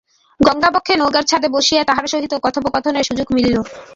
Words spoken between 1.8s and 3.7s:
তাঁহার সহিত কথোপকথনের সুযোগ মিলিল।